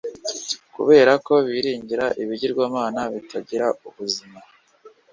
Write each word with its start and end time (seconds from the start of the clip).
Kubera 0.75 1.11
ko 1.25 1.33
biringira 1.49 2.05
ibigirwamana 2.23 3.01
bitagira 3.13 3.67
ubuzima, 3.87 4.39